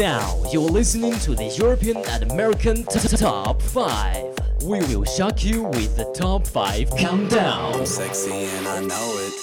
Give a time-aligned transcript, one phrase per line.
[0.00, 4.62] Now you're listening to the European and American t- t- Top 5.
[4.62, 7.84] We will shock you with the Top 5 Countdown.
[7.84, 9.34] Sexy and I know it.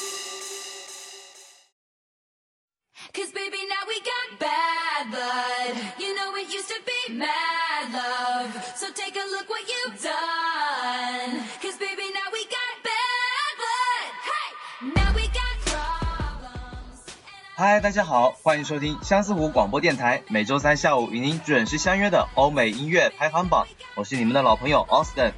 [3.13, 5.93] Cause baby, now we got bad blood.
[5.99, 8.73] You know it used to be mad love.
[8.75, 9.76] So take a look what you've
[17.59, 25.31] 嗨，大家好，欢迎收听相思湖广播电台，每周三下午与您准时相约的欧美音乐排行榜，我是你们的老朋友 Austin。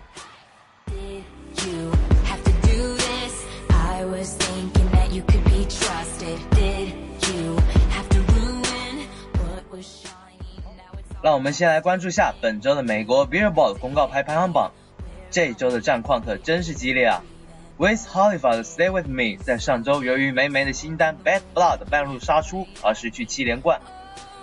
[11.23, 14.73] 让我们先来关注下本周的美国 Billboard 公告牌排行榜。
[15.31, 17.21] 这周的战况可真是激烈啊
[17.79, 23.79] ！Wiz Khalifa 的 Stay With Me 在上周由于霉霉的新单 Bad Blood 半路杀出而失去七连冠。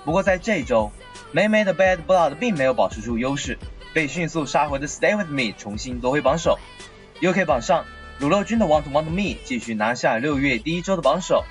[0.07, 0.91] 不过在这周，
[1.33, 3.59] 霉霉的 Bad Blood 并没有保持住优势，
[3.93, 6.59] 被迅速杀回的 Stay With Me 重新夺回榜首。
[7.21, 7.85] UK 榜上，
[8.19, 11.45] 乳酪君的 Want Want Me 继续拿下六月第一周的榜首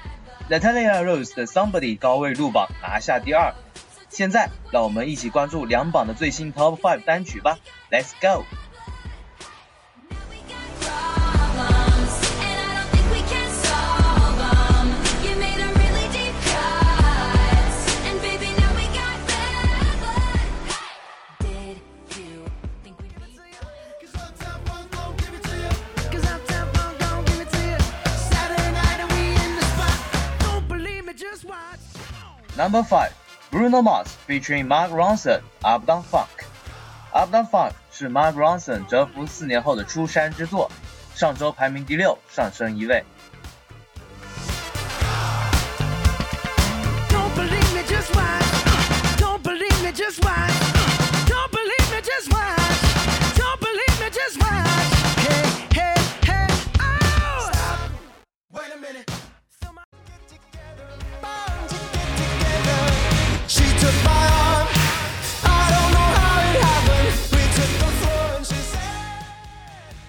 [0.49, 3.53] ，Natalia Rose 的 Somebody 高位入榜拿下第二。
[4.09, 7.59] 现在，让我们一起关注两榜的最新 Top 5单曲吧
[7.91, 8.43] ，Let's go！
[32.57, 33.11] Number five,
[33.51, 36.45] Bruno Mars featuring Mark Ronson Up Down Funk。
[37.11, 40.71] Up Down Funk 是 Mark Ronson 蛰伏四年后的出山之作，
[41.13, 43.03] 上周排名第六，上升一位。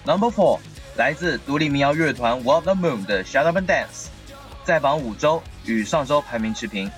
[0.06, 0.58] Number 4
[0.96, 4.08] 来自独立民谣乐团 Walk the Moon 的 Shut Up and Dance，
[4.64, 6.90] 在榜五周，与上周排名持平。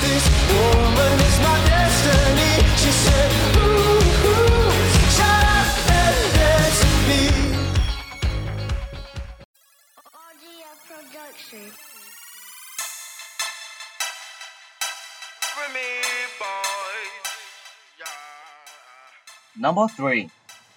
[0.00, 2.60] This woman is my destiny.
[2.76, 4.72] She said, ooh, ooh,
[5.10, 7.22] shut up and dance with me.
[10.12, 11.72] Audio production.
[19.56, 20.30] Number three,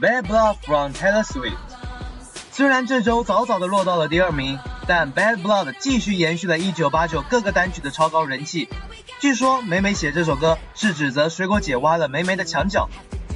[0.00, 1.54] Bad Blood from Taylor Swift。
[2.50, 8.68] 虽然这周早早的落到了第二名，但 Bad Blood 继续延续了1989各个单曲的超高人气。
[9.20, 12.88] 据说梅梅写这首歌是指责水果姐挖了梅梅的墙角，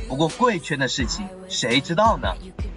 [0.09, 2.73] 不过贵圈的事情谁知道呢？You could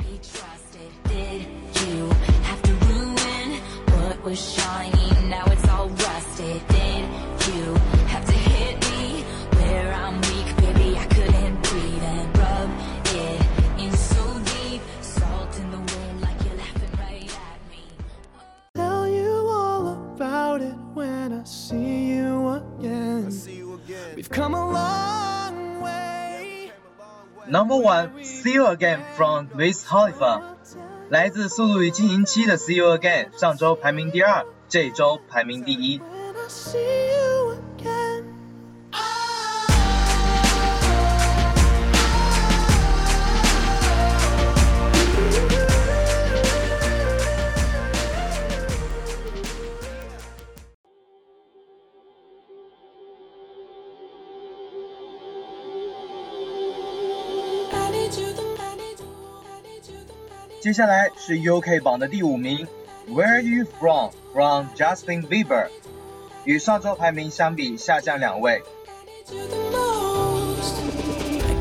[24.22, 26.72] We've come a long way.
[27.48, 30.44] Number one, See You Again from Wiz Khalifa，
[31.10, 36.00] 来自《速度与激情七》的 See You Again，上周排名第二，这周排名第一。
[60.61, 62.67] 接下来是 UK 榜的第五名，
[63.09, 65.69] Where Are You From from Justin Bieber，
[66.45, 68.63] 与上周排名相比下降两位。
[69.29, 69.35] I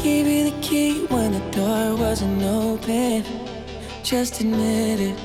[0.01, 3.23] gave you the key when the door wasn't open.
[4.03, 5.17] Just admit it.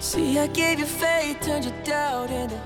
[0.00, 2.56] See, I gave you faith, turned your doubt into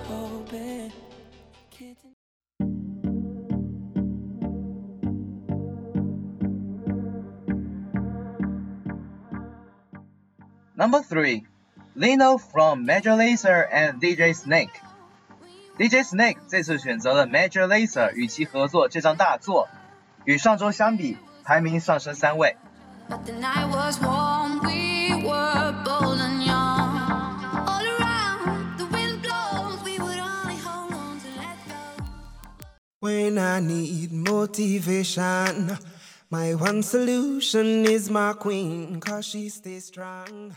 [10.78, 11.46] Number three,
[11.94, 19.68] Lino from Major Lazer and DJ Snake。DJ Snake 这次选择了 Major Lazer 与其合作这张大作，
[20.24, 22.56] 与上周相比，排名上升三位。
[23.08, 27.00] But the night was warm, we were bold and young.
[27.66, 32.04] All around, the wind blows, we would only hold on to let go.
[33.00, 35.76] When I need motivation,
[36.30, 40.56] my one solution is my queen, cause she stays strong.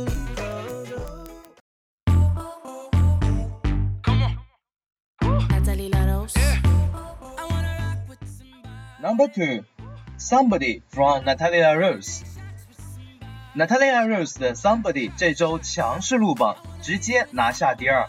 [9.01, 9.65] Number two,
[10.17, 12.23] Somebody from Natalia Rose。
[13.55, 18.07] Natalia Rose 的 Somebody 这周强势入榜，直接拿下第二。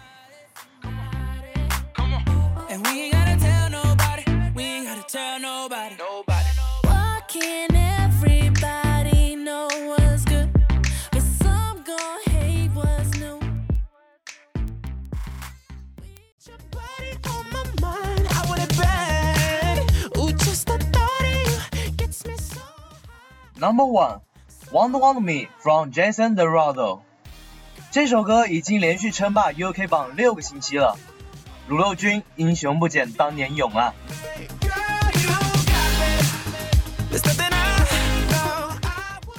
[23.62, 24.22] Number one,
[24.72, 27.02] "Want Want Me" from Jason Derulo。
[27.92, 30.98] 这首歌已经连续称霸 UK 榜六个星期了。
[31.70, 33.94] 卤肉君英雄不减当年勇啊！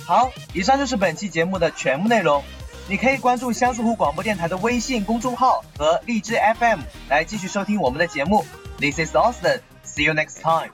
[0.05, 2.41] 好，以上就是本期节目的全部内容。
[2.87, 6.79] 你可以关注香思湖广播电台的微信公众号和荔枝 FM
[7.09, 8.45] 来继续收听我们的节目。
[8.77, 9.59] This is Austin.
[9.83, 10.71] See you next time.